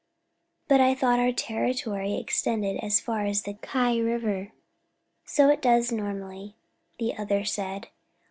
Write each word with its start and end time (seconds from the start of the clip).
"But 0.67 0.81
I 0.81 0.95
thought 0.95 1.19
our 1.19 1.31
territory 1.31 2.15
extended 2.15 2.79
as 2.83 2.99
far 2.99 3.23
as 3.27 3.43
the 3.43 3.53
Kei 3.53 4.01
River?" 4.01 4.51
"So 5.25 5.49
it 5.51 5.61
does 5.61 5.91
nominally," 5.91 6.55
the 6.97 7.15
other 7.17 7.45
said. 7.45 7.89